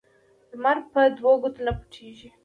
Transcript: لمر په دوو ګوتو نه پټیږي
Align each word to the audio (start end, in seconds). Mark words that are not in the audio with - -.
لمر 0.53 0.77
په 0.93 1.01
دوو 1.17 1.33
ګوتو 1.41 1.61
نه 1.67 1.71
پټیږي 1.77 2.29